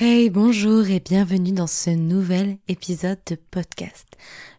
[0.00, 4.06] Hey, bonjour et bienvenue dans ce nouvel épisode de podcast.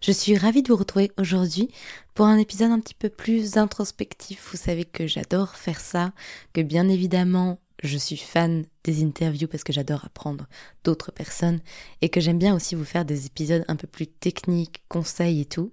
[0.01, 1.69] Je suis ravie de vous retrouver aujourd'hui
[2.13, 4.49] pour un épisode un petit peu plus introspectif.
[4.51, 6.11] Vous savez que j'adore faire ça,
[6.51, 10.45] que bien évidemment je suis fan des interviews parce que j'adore apprendre
[10.83, 11.61] d'autres personnes
[12.01, 15.45] et que j'aime bien aussi vous faire des épisodes un peu plus techniques, conseils et
[15.45, 15.71] tout.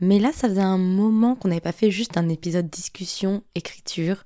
[0.00, 4.24] Mais là, ça faisait un moment qu'on n'avait pas fait juste un épisode discussion, écriture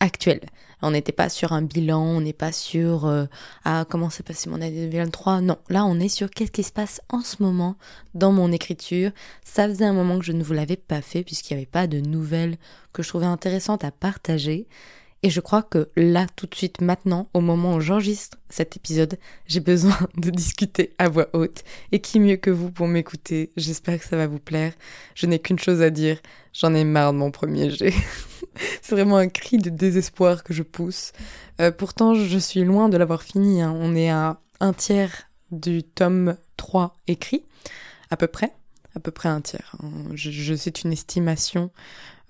[0.00, 0.40] actuel.
[0.82, 3.26] On n'était pas sur un bilan, on n'est pas sur euh,
[3.64, 5.42] ah comment s'est passé mon année 2023.
[5.42, 7.76] Non, là on est sur qu'est-ce qui se passe en ce moment
[8.14, 9.10] dans mon écriture.
[9.44, 11.86] Ça faisait un moment que je ne vous l'avais pas fait puisqu'il n'y avait pas
[11.86, 12.56] de nouvelles
[12.92, 14.66] que je trouvais intéressantes à partager.
[15.22, 19.18] Et je crois que là, tout de suite, maintenant, au moment où j'enregistre cet épisode,
[19.46, 21.62] j'ai besoin de discuter à voix haute.
[21.92, 23.52] Et qui mieux que vous pour m'écouter?
[23.56, 24.72] J'espère que ça va vous plaire.
[25.14, 26.18] Je n'ai qu'une chose à dire,
[26.54, 27.92] j'en ai marre de mon premier jet.
[28.82, 31.12] C'est vraiment un cri de désespoir que je pousse.
[31.60, 33.62] Euh, pourtant, je suis loin de l'avoir fini.
[33.62, 33.74] Hein.
[33.78, 37.44] On est à un tiers du tome 3 écrit,
[38.10, 38.52] à peu près.
[38.94, 39.76] À peu près un tiers.
[39.82, 40.14] Hein.
[40.56, 41.70] C'est une estimation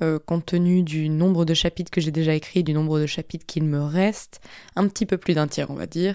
[0.02, 3.44] euh, compte tenu du nombre de chapitres que j'ai déjà écrits, du nombre de chapitres
[3.46, 4.40] qu'il me reste,
[4.74, 6.14] un petit peu plus d'un tiers on va dire,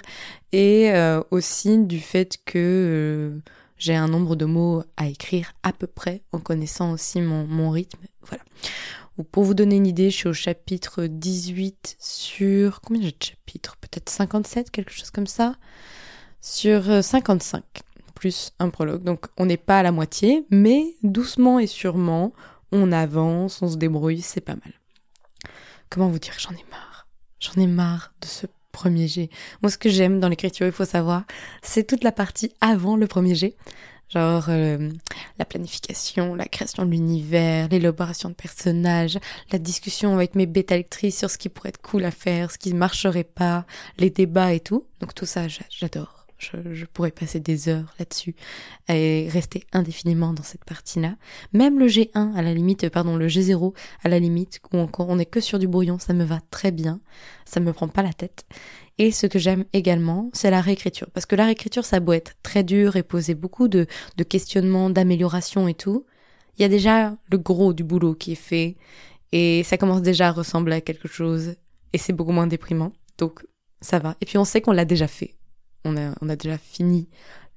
[0.51, 3.39] et euh, aussi du fait que
[3.77, 7.69] j'ai un nombre de mots à écrire à peu près en connaissant aussi mon, mon
[7.69, 7.99] rythme.
[8.23, 8.43] Voilà.
[9.31, 12.81] Pour vous donner une idée, je suis au chapitre 18 sur...
[12.81, 13.77] Combien j'ai de chapitres?
[13.77, 15.55] Peut-être 57, quelque chose comme ça?
[16.41, 17.63] Sur 55,
[18.13, 19.03] plus un prologue.
[19.03, 22.33] Donc on n'est pas à la moitié, mais doucement et sûrement,
[22.71, 24.73] on avance, on se débrouille, c'est pas mal.
[25.89, 27.07] Comment vous dire, j'en ai marre.
[27.39, 29.29] J'en ai marre de ce premier jet.
[29.61, 31.23] Moi, ce que j'aime dans l'écriture, il faut savoir,
[31.61, 33.55] c'est toute la partie avant le premier jet.
[34.09, 34.91] Genre euh,
[35.39, 39.17] la planification, la création de l'univers, l'élaboration de personnages,
[39.51, 42.73] la discussion avec mes bêta-lectrices sur ce qui pourrait être cool à faire, ce qui
[42.73, 43.65] ne marcherait pas,
[43.97, 44.85] les débats et tout.
[44.99, 46.25] Donc tout ça, j'adore.
[46.37, 48.35] Je, pourrais passer des heures là-dessus
[48.89, 51.15] et rester indéfiniment dans cette partie-là.
[51.53, 55.17] Même le G1 à la limite, pardon, le G0 à la limite, où encore on
[55.17, 56.99] est que sur du brouillon, ça me va très bien.
[57.45, 58.45] Ça me prend pas la tête.
[58.97, 61.09] Et ce que j'aime également, c'est la réécriture.
[61.13, 63.87] Parce que la réécriture, ça doit être très dur et poser beaucoup de,
[64.27, 66.05] questionnements, d'améliorations et tout.
[66.57, 68.77] Il y a déjà le gros du boulot qui est fait.
[69.31, 71.55] Et ça commence déjà à ressembler à quelque chose.
[71.91, 72.93] Et c'est beaucoup moins déprimant.
[73.17, 73.45] Donc,
[73.81, 74.15] ça va.
[74.21, 75.35] Et puis on sait qu'on l'a déjà fait
[75.85, 77.07] on a, déjà fini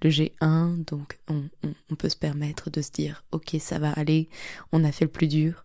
[0.02, 1.48] le G1, donc on,
[1.96, 4.28] peut se permettre de se dire, ok, ça va aller,
[4.72, 5.64] on a fait le plus dur.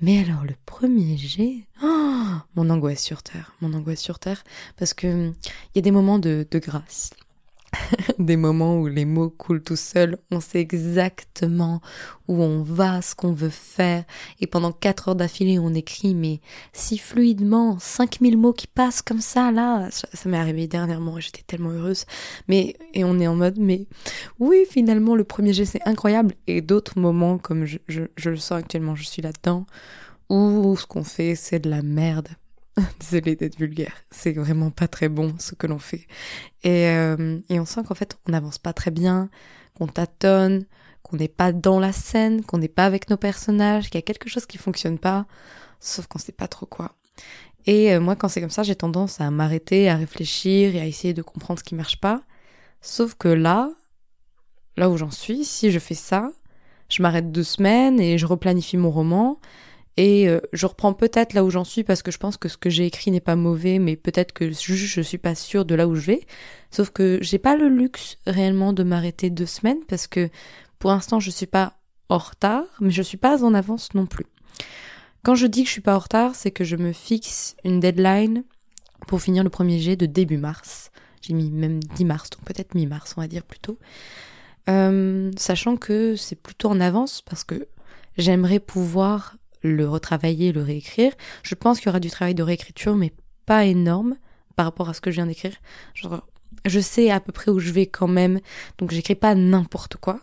[0.00, 1.95] Mais alors le premier G, oh,
[2.56, 4.44] mon angoisse sur Terre, mon angoisse sur Terre,
[4.76, 7.10] parce que il y a des moments de, de grâce.
[8.18, 11.80] des moments où les mots coulent tout seuls, on sait exactement
[12.28, 14.04] où on va, ce qu'on veut faire,
[14.40, 16.40] et pendant quatre heures d'affilée on écrit, mais
[16.72, 21.70] si fluidement, 5000 mots qui passent comme ça, là, ça, m'est arrivé dernièrement, j'étais tellement
[21.70, 22.04] heureuse,
[22.48, 23.86] mais, et on est en mode, mais
[24.38, 28.58] oui, finalement, le premier jet c'est incroyable, et d'autres moments, comme je, je le sens
[28.58, 29.66] actuellement, je suis là-dedans,
[30.28, 32.28] où ce qu'on fait c'est de la merde.
[33.00, 36.06] Désolée d'être vulgaire, c'est vraiment pas très bon ce que l'on fait.
[36.62, 39.30] Et, euh, et on sent qu'en fait on n'avance pas très bien,
[39.74, 40.66] qu'on tâtonne,
[41.02, 44.02] qu'on n'est pas dans la scène, qu'on n'est pas avec nos personnages, qu'il y a
[44.02, 45.26] quelque chose qui fonctionne pas,
[45.80, 46.96] sauf qu'on sait pas trop quoi.
[47.66, 50.86] Et euh, moi quand c'est comme ça, j'ai tendance à m'arrêter, à réfléchir et à
[50.86, 52.22] essayer de comprendre ce qui marche pas.
[52.80, 53.70] Sauf que là,
[54.76, 56.30] là où j'en suis, si je fais ça,
[56.88, 59.40] je m'arrête deux semaines et je replanifie mon roman
[59.96, 62.58] et euh, je reprends peut-être là où j'en suis parce que je pense que ce
[62.58, 65.74] que j'ai écrit n'est pas mauvais, mais peut-être que je, je suis pas sûre de
[65.74, 66.20] là où je vais.
[66.70, 70.28] Sauf que j'ai pas le luxe réellement de m'arrêter deux semaines parce que
[70.78, 71.74] pour l'instant je suis pas
[72.08, 74.26] en retard, mais je suis pas en avance non plus.
[75.22, 77.80] Quand je dis que je suis pas en retard, c'est que je me fixe une
[77.80, 78.44] deadline
[79.08, 80.90] pour finir le premier jet de début mars.
[81.22, 83.78] J'ai mis même 10 mars, donc peut-être mi-mars, on va dire plutôt.
[84.68, 87.66] Euh, sachant que c'est plutôt en avance parce que
[88.16, 89.36] j'aimerais pouvoir
[89.66, 91.12] le retravailler, le réécrire.
[91.42, 93.12] Je pense qu'il y aura du travail de réécriture, mais
[93.46, 94.16] pas énorme
[94.56, 95.54] par rapport à ce que je viens d'écrire.
[96.64, 98.40] je sais à peu près où je vais quand même,
[98.78, 100.20] donc j'écris pas n'importe quoi.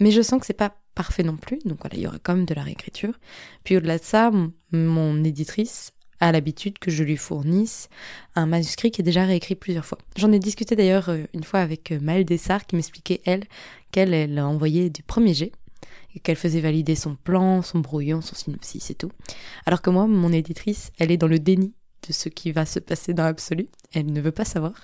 [0.00, 2.34] Mais je sens que c'est pas parfait non plus, donc voilà, il y aura quand
[2.34, 3.18] même de la réécriture.
[3.64, 4.30] Puis au-delà de ça,
[4.72, 7.88] mon, éditrice a l'habitude que je lui fournisse
[8.34, 9.98] un manuscrit qui est déjà réécrit plusieurs fois.
[10.16, 13.44] J'en ai discuté d'ailleurs euh, une fois avec euh, Maëlle Dessart qui m'expliquait, elle,
[13.90, 15.52] qu'elle elle a envoyé du premier jet
[16.20, 19.10] qu'elle faisait valider son plan, son brouillon, son synopsis et tout.
[19.66, 21.74] Alors que moi, mon éditrice, elle est dans le déni
[22.06, 23.68] de ce qui va se passer dans l'absolu.
[23.92, 24.74] Elle ne veut pas savoir.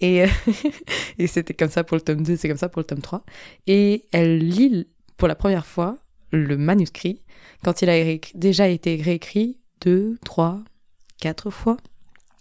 [0.00, 0.24] Et,
[1.18, 3.24] et c'était comme ça pour le tome 2, c'est comme ça pour le tome 3.
[3.66, 4.86] Et elle lit
[5.16, 5.98] pour la première fois
[6.30, 7.22] le manuscrit
[7.62, 10.62] quand il a déjà été réécrit deux, trois,
[11.20, 11.76] quatre fois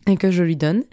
[0.07, 0.83] et que je lui donne.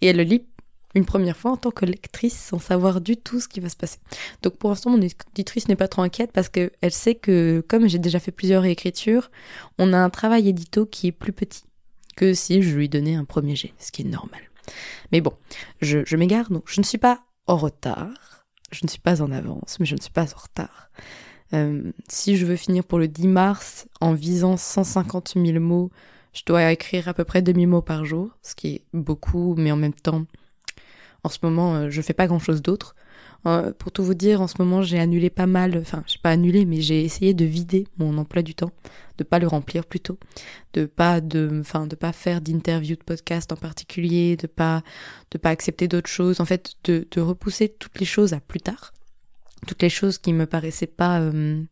[0.00, 0.46] Et elle le lit
[0.94, 3.76] une première fois en tant que lectrice sans savoir du tout ce qui va se
[3.76, 3.98] passer.
[4.42, 7.98] Donc pour l'instant, mon éditrice n'est pas trop inquiète parce qu'elle sait que comme j'ai
[7.98, 9.30] déjà fait plusieurs réécritures,
[9.78, 11.64] on a un travail édito qui est plus petit
[12.16, 14.40] que si je lui donnais un premier jet, ce qui est normal.
[15.12, 15.32] Mais bon,
[15.80, 19.78] je, m'égare, donc je ne suis pas en retard, je ne suis pas en avance,
[19.80, 20.90] mais je ne suis pas en retard.
[21.54, 25.90] Euh, si je veux finir pour le 10 mars en visant 150 000 mots,
[26.32, 29.70] je dois écrire à peu près 2000 mots par jour, ce qui est beaucoup, mais
[29.70, 30.24] en même temps,
[31.24, 32.94] en ce moment, euh, je fais pas grand chose d'autre.
[33.44, 36.30] Euh, pour tout vous dire, en ce moment, j'ai annulé pas mal, enfin, j'ai pas
[36.30, 38.70] annulé, mais j'ai essayé de vider mon emploi du temps,
[39.18, 40.18] de pas le remplir plutôt,
[40.74, 44.82] de pas de, enfin, de pas faire d'interview de podcast en particulier, de pas,
[45.32, 48.60] de pas accepter d'autres choses, en fait, de, de repousser toutes les choses à plus
[48.60, 48.92] tard,
[49.66, 51.62] toutes les choses qui me paraissaient pas euh,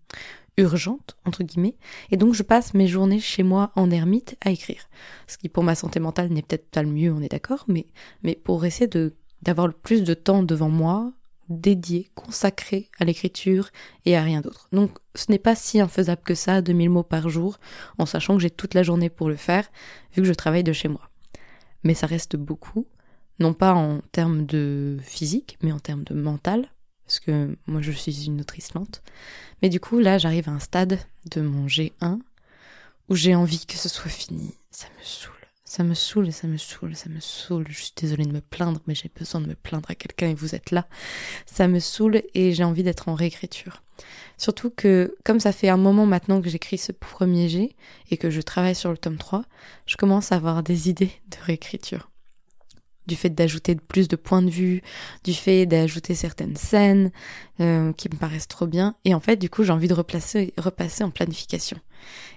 [0.57, 1.77] urgentes entre guillemets,
[2.11, 4.89] et donc je passe mes journées chez moi en ermite à écrire,
[5.29, 7.87] ce qui pour ma santé mentale n'est peut-être pas le mieux, on est d'accord, mais
[8.25, 11.13] mais pour essayer de d'avoir le plus de temps devant moi,
[11.51, 13.71] dédié, consacré à l'écriture
[14.07, 14.69] et à rien d'autre.
[14.73, 17.59] Donc ce n'est pas si infaisable que ça, 2000 mots par jour,
[17.99, 19.69] en sachant que j'ai toute la journée pour le faire,
[20.15, 21.11] vu que je travaille de chez moi.
[21.83, 22.87] Mais ça reste beaucoup,
[23.39, 26.69] non pas en termes de physique, mais en termes de mental,
[27.05, 29.03] parce que moi je suis une autrice lente.
[29.63, 31.01] Mais du coup là j'arrive à un stade
[31.31, 32.21] de mon G1
[33.09, 34.55] où j'ai envie que ce soit fini.
[34.71, 35.40] Ça me saoule.
[35.71, 37.67] Ça me saoule ça me saoule, ça me saoule.
[37.69, 40.35] Je suis désolée de me plaindre, mais j'ai besoin de me plaindre à quelqu'un et
[40.35, 40.89] vous êtes là.
[41.47, 43.85] Ça me saoule et j'ai envie d'être en réécriture.
[44.37, 47.77] Surtout que, comme ça fait un moment maintenant que j'écris ce premier G
[48.11, 49.45] et que je travaille sur le tome 3,
[49.87, 52.11] je commence à avoir des idées de réécriture
[53.07, 54.83] du fait d'ajouter plus de points de vue,
[55.25, 57.11] du fait d'ajouter certaines scènes
[57.61, 58.95] euh, qui me paraissent trop bien.
[59.05, 61.79] Et en fait, du coup, j'ai envie de replacer, repasser en planification.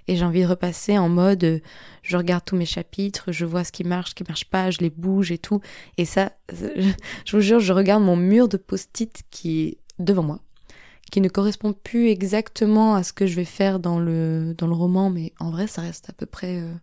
[0.07, 1.59] Et j'ai envie de repasser en mode, euh,
[2.01, 4.79] je regarde tous mes chapitres, je vois ce qui marche, ce qui marche pas, je
[4.79, 5.61] les bouge et tout.
[5.97, 10.39] Et ça, je vous jure, je regarde mon mur de post-it qui est devant moi,
[11.11, 14.73] qui ne correspond plus exactement à ce que je vais faire dans le dans le
[14.73, 16.73] roman, mais en vrai, ça reste à peu près, euh,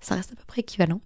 [0.00, 1.00] ça reste à peu près équivalent.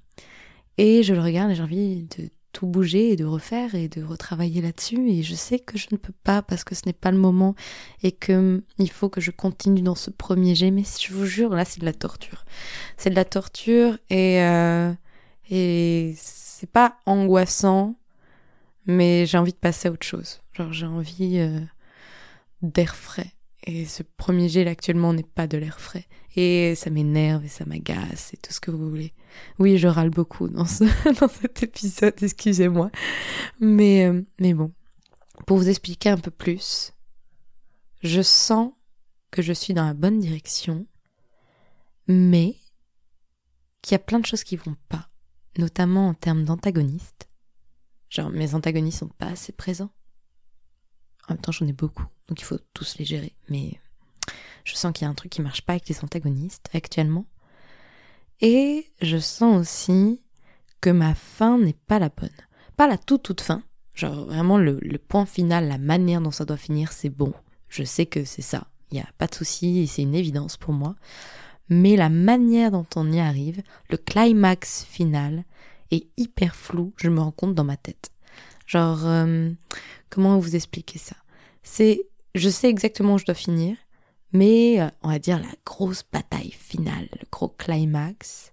[0.79, 4.03] Et je le regarde et j'ai envie de tout bouger et de refaire et de
[4.03, 5.11] retravailler là-dessus.
[5.11, 7.55] Et je sais que je ne peux pas parce que ce n'est pas le moment
[8.03, 10.71] et que hum, il faut que je continue dans ce premier jet.
[10.71, 12.45] Mais je vous jure là c'est de la torture.
[12.97, 14.93] C'est de la torture et euh,
[15.51, 17.97] et c'est pas angoissant
[18.87, 20.41] mais j'ai envie de passer à autre chose.
[20.55, 21.61] Genre j'ai envie euh,
[22.63, 23.35] d'air frais
[23.69, 26.07] et ce premier là actuellement n'est pas de l'air frais
[26.37, 29.13] et ça m'énerve et ça m'agace et tout ce que vous voulez.
[29.59, 30.85] Oui, je râle beaucoup dans, ce,
[31.21, 32.91] dans cet épisode, excusez-moi.
[33.61, 34.73] Mais, euh, mais bon,
[35.47, 36.95] pour vous expliquer un peu plus,
[38.03, 38.73] je sens
[39.31, 40.87] que je suis dans la bonne direction,
[42.07, 42.57] mais
[43.83, 45.11] qu'il y a plein de choses qui vont pas,
[45.59, 47.29] notamment en termes d'antagonistes.
[48.09, 49.91] Genre, mes antagonistes sont pas assez présents.
[51.29, 53.79] En même temps, j'en ai beaucoup, donc il faut tous les gérer, mais
[54.65, 57.27] je sens qu'il y a un truc qui marche pas avec les antagonistes actuellement.
[58.41, 60.23] Et je sens aussi
[60.81, 62.29] que ma fin n'est pas la bonne.
[62.77, 63.63] Pas la toute toute fin.
[63.95, 67.33] Genre vraiment le, point final, la manière dont ça doit finir, c'est bon.
[67.69, 68.69] Je sais que c'est ça.
[68.91, 70.95] Il n'y a pas de souci et c'est une évidence pour moi.
[71.69, 75.45] Mais la manière dont on y arrive, le climax final,
[75.91, 78.11] est hyper flou, je me rends compte dans ma tête.
[78.69, 79.51] Genre, euh,
[80.11, 81.17] comment vous expliquer ça?
[81.63, 82.03] C'est,
[82.35, 83.77] je sais exactement où je dois finir,
[84.33, 88.53] mais euh, on va dire la grosse bataille finale, le gros climax,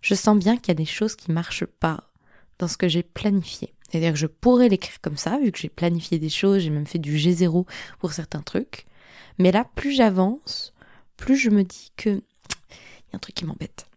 [0.00, 2.12] je sens bien qu'il y a des choses qui marchent pas
[2.60, 3.74] dans ce que j'ai planifié.
[3.88, 6.86] C'est-à-dire que je pourrais l'écrire comme ça, vu que j'ai planifié des choses, j'ai même
[6.86, 7.66] fait du G0
[7.98, 8.86] pour certains trucs.
[9.38, 10.72] Mais là, plus j'avance,
[11.16, 13.89] plus je me dis que il y a un truc qui m'embête.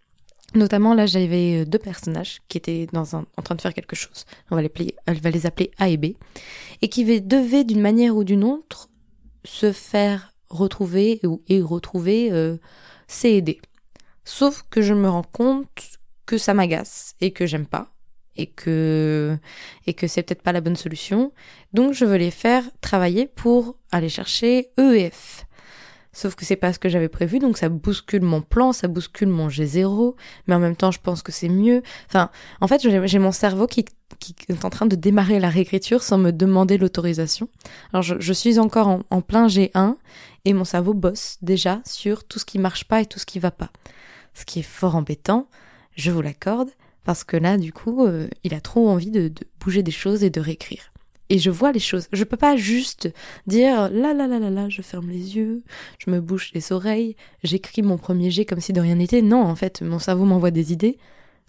[0.55, 3.95] Notamment, là, j'avais euh, deux personnages qui étaient dans un, en train de faire quelque
[3.95, 4.25] chose.
[4.51, 4.71] On va les,
[5.07, 6.13] les appeler A et B.
[6.81, 8.89] Et qui devaient, d'une manière ou d'une autre,
[9.43, 12.57] se faire retrouver et retrouver euh,
[13.07, 13.61] C et D.
[14.23, 15.67] Sauf que je me rends compte
[16.25, 17.93] que ça m'agace et que j'aime pas
[18.35, 19.37] et que
[19.85, 21.33] et que c'est peut-être pas la bonne solution.
[21.73, 25.45] Donc je veux les faire travailler pour aller chercher E et F.
[26.13, 29.29] Sauf que c'est pas ce que j'avais prévu, donc ça bouscule mon plan, ça bouscule
[29.29, 30.15] mon G0,
[30.45, 31.81] mais en même temps je pense que c'est mieux.
[32.07, 32.29] Enfin,
[32.61, 33.85] en fait j'ai mon cerveau qui,
[34.19, 37.49] qui, est en train de démarrer la réécriture sans me demander l'autorisation.
[37.91, 39.95] Alors je, suis encore en, en, plein G1
[40.45, 43.39] et mon cerveau bosse déjà sur tout ce qui marche pas et tout ce qui
[43.39, 43.71] va pas.
[44.35, 45.47] Ce qui est fort embêtant,
[45.95, 46.69] je vous l'accorde,
[47.03, 50.23] parce que là du coup euh, il a trop envie de, de bouger des choses
[50.23, 50.92] et de réécrire
[51.33, 52.07] et je vois les choses.
[52.13, 53.09] Je peux pas juste
[53.47, 55.63] dire là là là là là, je ferme les yeux,
[55.97, 59.23] je me bouche les oreilles, j'écris mon premier jet comme si de rien n'était.
[59.23, 60.99] Non, en fait, mon cerveau m'envoie des idées.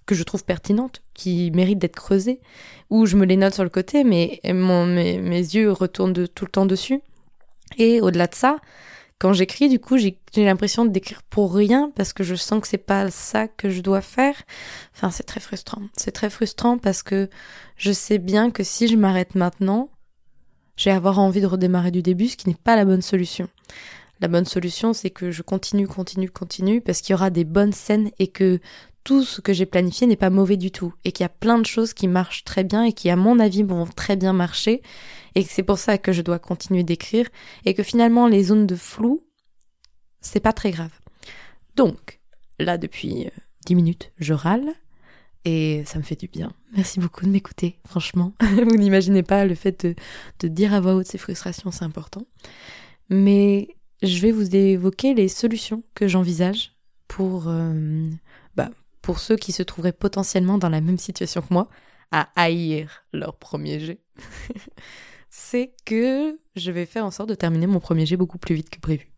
[0.06, 2.40] que je trouve pertinentes, qui méritent d'être creusées,
[2.88, 6.46] ou je me les note sur le côté, mais mes, mes yeux retournent de, tout
[6.46, 7.00] le temps dessus.
[7.76, 8.56] Et au-delà de ça,
[9.24, 12.76] quand j'écris, du coup, j'ai l'impression d'écrire pour rien parce que je sens que c'est
[12.76, 14.34] pas ça que je dois faire.
[14.94, 15.80] Enfin, c'est très frustrant.
[15.96, 17.30] C'est très frustrant parce que
[17.78, 19.88] je sais bien que si je m'arrête maintenant,
[20.76, 23.48] je vais avoir envie de redémarrer du début, ce qui n'est pas la bonne solution.
[24.20, 27.72] La bonne solution, c'est que je continue, continue, continue, parce qu'il y aura des bonnes
[27.72, 28.60] scènes et que
[29.04, 31.58] tout ce que j'ai planifié n'est pas mauvais du tout et qu'il y a plein
[31.58, 34.82] de choses qui marchent très bien et qui à mon avis vont très bien marcher
[35.34, 37.28] et que c'est pour ça que je dois continuer d'écrire
[37.66, 39.22] et que finalement les zones de flou
[40.20, 40.92] c'est pas très grave.
[41.76, 42.20] Donc
[42.58, 43.28] là depuis
[43.66, 44.72] 10 euh, minutes je râle
[45.44, 46.52] et ça me fait du bien.
[46.74, 48.32] Merci beaucoup de m'écouter, franchement.
[48.40, 49.86] Vous n'imaginez pas le fait
[50.40, 52.26] de, dire à voix haute ces frustrations, c'est important.
[53.10, 53.68] Mais
[54.02, 56.72] je vais vous évoquer les solutions que j'envisage
[57.08, 58.08] pour euh,
[58.56, 58.70] bah,
[59.04, 61.68] pour ceux qui se trouveraient potentiellement dans la même situation que moi,
[62.10, 64.00] à haïr leur premier jet,
[65.28, 68.70] c'est que je vais faire en sorte de terminer mon premier jet beaucoup plus vite
[68.70, 69.12] que prévu.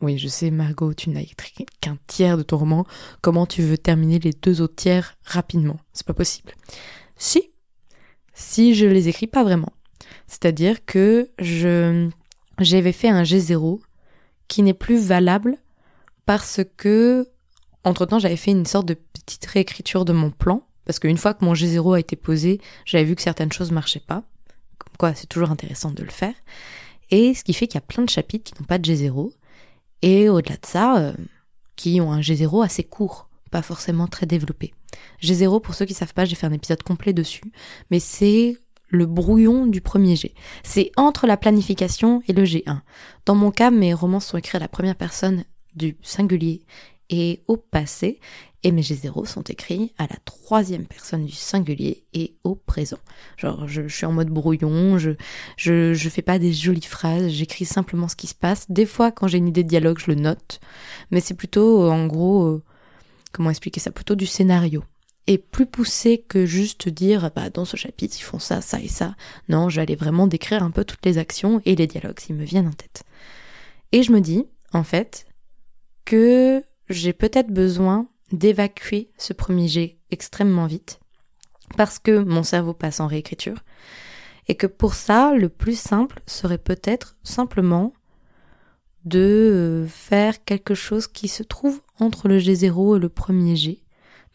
[0.00, 2.86] Oui, je sais, Margot, tu n'as écrit qu'un tiers de ton roman.
[3.20, 5.76] Comment tu veux terminer les deux autres tiers rapidement?
[5.92, 6.52] C'est pas possible.
[7.16, 7.52] Si,
[8.32, 9.72] si je les écris pas vraiment.
[10.26, 12.08] C'est-à-dire que je
[12.58, 13.80] j'avais fait un G0
[14.48, 15.58] qui n'est plus valable
[16.24, 17.28] parce que
[17.84, 21.44] entre-temps, j'avais fait une sorte de petite réécriture de mon plan, parce qu'une fois que
[21.44, 24.22] mon G0 a été posé, j'avais vu que certaines choses marchaient pas.
[24.78, 26.34] Comme quoi, c'est toujours intéressant de le faire.
[27.10, 29.30] Et ce qui fait qu'il y a plein de chapitres qui n'ont pas de G0,
[30.02, 31.12] et au-delà de ça, euh,
[31.76, 34.74] qui ont un G0 assez court, pas forcément très développé.
[35.22, 37.52] G0, pour ceux qui savent pas, j'ai fait un épisode complet dessus,
[37.90, 38.56] mais c'est
[38.88, 40.34] le brouillon du premier G.
[40.62, 42.80] C'est entre la planification et le G1.
[43.26, 46.62] Dans mon cas, mes romans sont écrits à la première personne du singulier
[47.10, 48.20] et au passé,
[48.64, 52.98] et mes G0 sont écrits à la troisième personne du singulier et au présent.
[53.36, 55.10] Genre, je, suis en mode brouillon, je,
[55.58, 58.64] je, je fais pas des jolies phrases, j'écris simplement ce qui se passe.
[58.70, 60.60] Des fois, quand j'ai une idée de dialogue, je le note,
[61.10, 62.62] mais c'est plutôt, en gros, euh,
[63.32, 64.82] comment expliquer ça, plutôt du scénario.
[65.26, 68.88] Et plus poussé que juste dire, bah, dans ce chapitre, ils font ça, ça et
[68.88, 69.14] ça.
[69.48, 72.68] Non, j'allais vraiment décrire un peu toutes les actions et les dialogues s'ils me viennent
[72.68, 73.04] en tête.
[73.92, 75.26] Et je me dis, en fait,
[76.04, 81.00] que j'ai peut-être besoin d'évacuer ce premier jet extrêmement vite
[81.76, 83.62] parce que mon cerveau passe en réécriture
[84.48, 87.92] et que pour ça, le plus simple serait peut-être simplement
[89.04, 93.82] de euh, faire quelque chose qui se trouve entre le G0 et le premier G.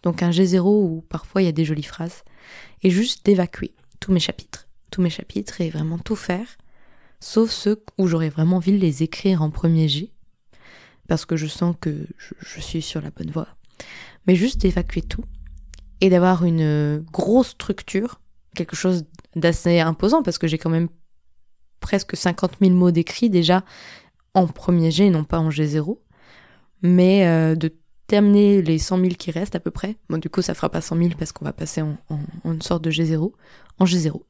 [0.03, 2.23] Donc un G0 où parfois il y a des jolies phrases.
[2.81, 4.67] Et juste d'évacuer tous mes chapitres.
[4.91, 6.57] Tous mes chapitres et vraiment tout faire.
[7.19, 10.11] Sauf ceux où j'aurais vraiment envie de les écrire en premier G
[11.09, 13.47] parce que je sens que je, suis sur la bonne voie.
[14.27, 15.23] Mais juste d'évacuer tout
[15.99, 18.21] et d'avoir une grosse structure,
[18.55, 20.87] quelque chose d'assez imposant parce que j'ai quand même
[21.79, 23.63] presque 50 000 mots d'écrit déjà
[24.33, 25.97] en premier G, non pas en G0,
[26.81, 27.73] mais euh, de
[28.07, 29.95] terminer les 100 000 qui restent à peu près.
[30.09, 31.97] Bon, du coup, ça fera pas 100 000 parce qu'on va passer en,
[32.45, 33.31] une sorte de G0,
[33.79, 34.21] en G0.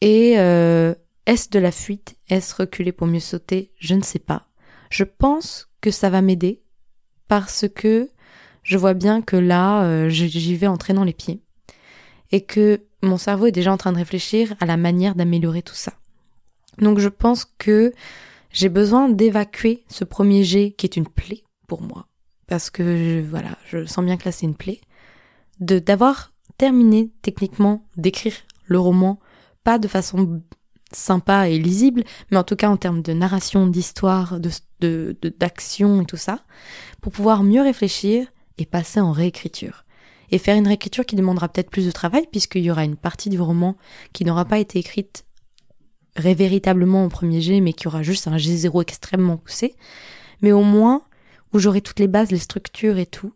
[0.00, 0.94] Et euh,
[1.26, 2.16] est-ce de la fuite?
[2.28, 3.72] Est-ce reculer pour mieux sauter?
[3.78, 4.48] Je ne sais pas.
[4.90, 6.62] Je pense que ça va m'aider
[7.28, 8.10] parce que
[8.62, 11.40] je vois bien que là, euh, j'y vais en traînant les pieds
[12.32, 15.74] et que mon cerveau est déjà en train de réfléchir à la manière d'améliorer tout
[15.74, 15.92] ça.
[16.78, 17.92] Donc je pense que
[18.50, 22.06] j'ai besoin d'évacuer ce premier jet qui est une plaie pour moi
[22.46, 24.80] parce que voilà, je sens bien que là c'est une plaie
[25.60, 28.34] de d'avoir terminé techniquement d'écrire
[28.66, 29.18] le roman
[29.64, 30.42] pas de façon
[30.92, 36.04] sympa et lisible, mais en tout cas en termes de narration, d'histoire, de, d'action et
[36.04, 36.40] tout ça,
[37.00, 38.26] pour pouvoir mieux réfléchir
[38.58, 39.84] et passer en réécriture.
[40.30, 43.28] Et faire une réécriture qui demandera peut-être plus de travail, puisqu'il y aura une partie
[43.28, 43.76] du roman
[44.12, 45.24] qui n'aura pas été écrite
[46.16, 49.76] véritablement au premier G, mais qui aura juste un G0 extrêmement poussé,
[50.42, 51.02] mais au moins
[51.52, 53.32] où j'aurai toutes les bases, les structures et tout.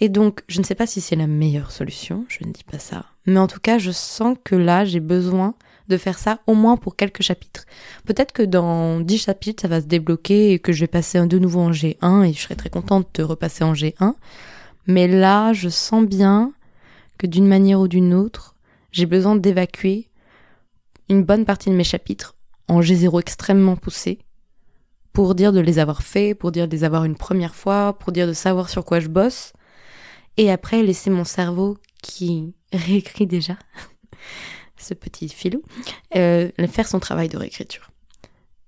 [0.00, 2.78] Et donc, je ne sais pas si c'est la meilleure solution, je ne dis pas
[2.78, 5.54] ça, mais en tout cas, je sens que là, j'ai besoin
[5.88, 7.64] de faire ça au moins pour quelques chapitres.
[8.04, 11.38] Peut-être que dans 10 chapitres, ça va se débloquer et que je vais passer de
[11.38, 14.14] nouveau en G1 et je serai très contente de repasser en G1.
[14.86, 16.52] Mais là, je sens bien
[17.18, 18.56] que d'une manière ou d'une autre,
[18.90, 20.08] j'ai besoin d'évacuer
[21.08, 22.34] une bonne partie de mes chapitres
[22.68, 24.18] en G0 extrêmement poussé
[25.12, 28.12] pour dire de les avoir faits, pour dire de les avoir une première fois, pour
[28.12, 29.52] dire de savoir sur quoi je bosse,
[30.36, 33.56] et après laisser mon cerveau qui réécrit déjà
[34.82, 35.62] ce petit filou,
[36.16, 37.90] euh, faire son travail de réécriture.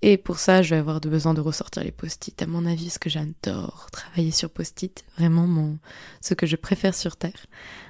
[0.07, 2.99] Et pour ça, je vais avoir besoin de ressortir les post-it, à mon avis, parce
[2.99, 5.03] que j'adore travailler sur post-it.
[5.17, 5.79] Vraiment mon,
[6.21, 7.47] ce que je préfère sur Terre.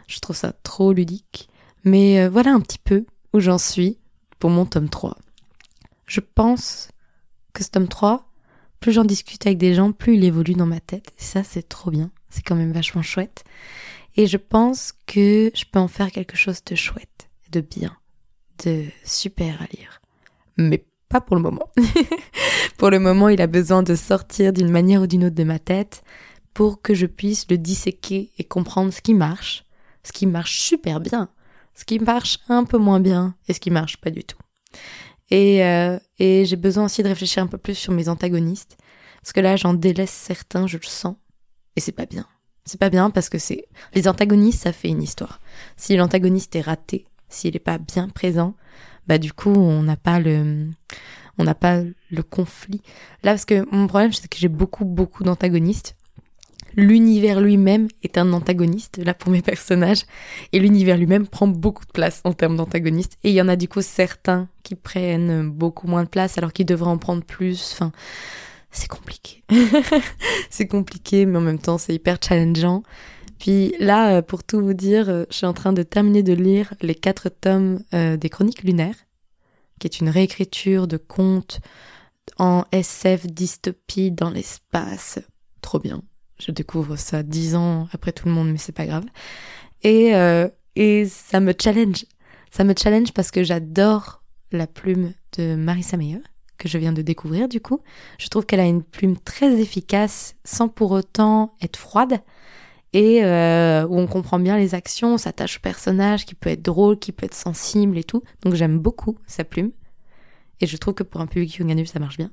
[0.06, 1.48] Je trouve ça trop ludique.
[1.82, 3.98] Mais euh, voilà un petit peu où j'en suis
[4.38, 5.18] pour mon tome 3.
[6.06, 6.88] Je pense
[7.52, 8.30] que ce tome 3,
[8.78, 11.08] plus j'en discute avec des gens, plus il évolue dans ma tête.
[11.18, 12.12] Et ça, c'est trop bien.
[12.30, 13.42] C'est quand même vachement chouette.
[14.16, 17.96] Et je pense que je peux en faire quelque chose de chouette, de bien,
[18.64, 20.00] de super à lire.
[20.56, 21.68] Mais pas pour le moment.
[22.78, 25.58] pour le moment, il a besoin de sortir d'une manière ou d'une autre de ma
[25.58, 26.02] tête
[26.54, 29.64] pour que je puisse le disséquer et comprendre ce qui marche,
[30.02, 31.28] ce qui marche super bien,
[31.74, 34.38] ce qui marche un peu moins bien et ce qui marche pas du tout.
[35.30, 38.76] Et, euh, et j'ai besoin aussi de réfléchir un peu plus sur mes antagonistes,
[39.20, 41.16] parce que là j'en délaisse certains, je le sens,
[41.76, 42.26] et c'est pas bien.
[42.66, 45.40] C'est pas bien parce que c'est les antagonistes, ça fait une histoire.
[45.76, 48.54] Si l'antagoniste est raté, s'il est pas bien présent,
[49.06, 50.68] bah du coup on n'a pas le
[51.38, 52.80] on n'a pas le conflit.
[53.22, 55.96] Là parce que mon problème c'est que j'ai beaucoup beaucoup d'antagonistes.
[56.76, 60.04] L'univers lui-même est un antagoniste là pour mes personnages
[60.52, 63.54] et l'univers lui-même prend beaucoup de place en termes d'antagonistes et il y en a
[63.54, 67.72] du coup certains qui prennent beaucoup moins de place alors qu'ils devraient en prendre plus.
[67.74, 67.92] Enfin,
[68.72, 69.44] c'est compliqué.
[70.50, 72.82] c'est compliqué mais en même temps c'est hyper challengeant.
[73.38, 76.32] Puis là, euh, pour tout vous dire, euh, je suis en train de terminer de
[76.32, 78.96] lire les quatre tomes euh, des Chroniques lunaires,
[79.78, 81.60] qui est une réécriture de contes
[82.38, 85.18] en SF dystopie dans l'espace.
[85.60, 86.02] Trop bien.
[86.38, 89.04] Je découvre ça dix ans après tout le monde, mais c'est pas grave.
[89.82, 90.12] Et,
[90.74, 92.06] et ça me challenge.
[92.50, 96.22] Ça me challenge parce que j'adore la plume de Marissa Meyer,
[96.58, 97.80] que je viens de découvrir du coup.
[98.18, 102.20] Je trouve qu'elle a une plume très efficace sans pour autant être froide
[102.94, 106.62] et euh, où on comprend bien les actions, on s'attache au personnage qui peut être
[106.62, 108.22] drôle, qui peut être sensible et tout.
[108.42, 109.72] Donc j'aime beaucoup sa plume.
[110.60, 112.30] Et je trouve que pour un public young adulte, ça marche bien.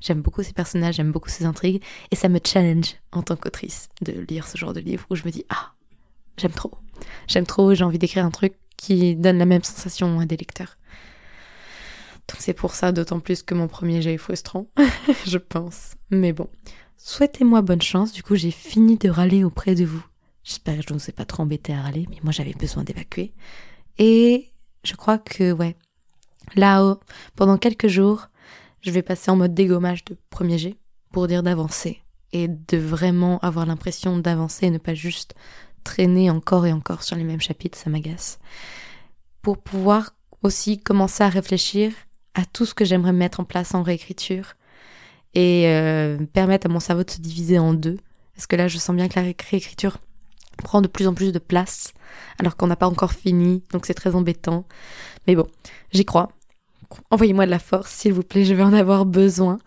[0.00, 1.82] J'aime beaucoup ses personnages, j'aime beaucoup ses intrigues.
[2.12, 5.24] Et ça me challenge en tant qu'autrice de lire ce genre de livre où je
[5.24, 5.72] me dis, ah,
[6.36, 6.70] j'aime trop.
[7.26, 10.78] J'aime trop, j'ai envie d'écrire un truc qui donne la même sensation à des lecteurs.
[12.28, 14.68] Donc c'est pour ça, d'autant plus que mon premier jet est frustrant,
[15.26, 15.94] je pense.
[16.10, 16.48] Mais bon,
[16.96, 20.04] Souhaitez-moi bonne chance, du coup j'ai fini de râler auprès de vous.
[20.42, 22.84] J'espère que je ne vous ai pas trop embêté à râler, mais moi j'avais besoin
[22.84, 23.32] d'évacuer.
[23.98, 24.52] Et
[24.84, 25.76] je crois que, ouais,
[26.54, 27.00] là-haut,
[27.36, 28.28] pendant quelques jours,
[28.82, 30.76] je vais passer en mode dégommage de premier jet
[31.10, 32.02] pour dire d'avancer
[32.32, 35.34] et de vraiment avoir l'impression d'avancer et ne pas juste
[35.84, 38.38] traîner encore et encore sur les mêmes chapitres, ça m'agace.
[39.42, 41.92] Pour pouvoir aussi commencer à réfléchir
[42.34, 44.54] à tout ce que j'aimerais mettre en place en réécriture,
[45.34, 47.98] et euh, permettre à mon cerveau de se diviser en deux.
[48.34, 49.98] Parce que là, je sens bien que la réécriture
[50.58, 51.92] prend de plus en plus de place,
[52.38, 54.64] alors qu'on n'a pas encore fini, donc c'est très embêtant.
[55.26, 55.46] Mais bon,
[55.92, 56.30] j'y crois.
[57.10, 59.58] Envoyez-moi de la force, s'il vous plaît, je vais en avoir besoin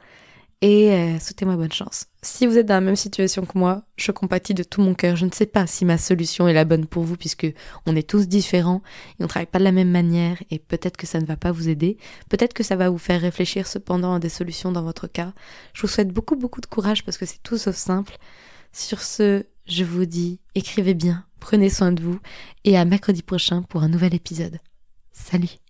[0.61, 2.05] et euh, souhaitez-moi bonne chance.
[2.29, 5.15] Si vous êtes dans la même situation que moi, je compatis de tout mon cœur.
[5.15, 7.47] Je ne sais pas si ma solution est la bonne pour vous puisque
[7.85, 8.83] on est tous différents
[9.17, 11.53] et on travaille pas de la même manière et peut-être que ça ne va pas
[11.53, 11.97] vous aider.
[12.29, 15.33] Peut-être que ça va vous faire réfléchir cependant à des solutions dans votre cas.
[15.73, 18.17] Je vous souhaite beaucoup beaucoup de courage parce que c'est tout sauf simple.
[18.73, 22.19] Sur ce, je vous dis écrivez bien, prenez soin de vous
[22.65, 24.59] et à mercredi prochain pour un nouvel épisode.
[25.13, 25.66] Salut